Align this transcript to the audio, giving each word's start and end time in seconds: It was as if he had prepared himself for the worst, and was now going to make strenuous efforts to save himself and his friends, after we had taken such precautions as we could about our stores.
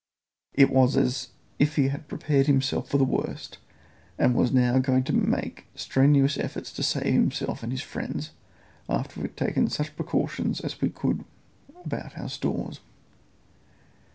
It 0.55 0.71
was 0.71 0.97
as 0.97 1.27
if 1.59 1.75
he 1.75 1.89
had 1.89 2.07
prepared 2.07 2.47
himself 2.47 2.89
for 2.89 2.97
the 2.97 3.03
worst, 3.03 3.59
and 4.17 4.33
was 4.33 4.51
now 4.51 4.79
going 4.79 5.03
to 5.03 5.13
make 5.13 5.67
strenuous 5.75 6.39
efforts 6.39 6.71
to 6.71 6.81
save 6.81 7.03
himself 7.03 7.61
and 7.61 7.71
his 7.71 7.83
friends, 7.83 8.31
after 8.89 9.19
we 9.19 9.27
had 9.27 9.37
taken 9.37 9.69
such 9.69 9.95
precautions 9.95 10.59
as 10.59 10.81
we 10.81 10.89
could 10.89 11.23
about 11.85 12.17
our 12.17 12.29
stores. 12.29 12.79